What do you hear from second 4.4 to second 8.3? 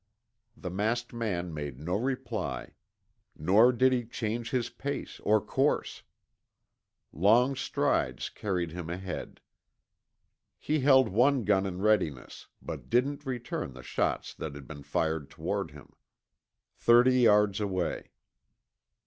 his pace or course. Long strides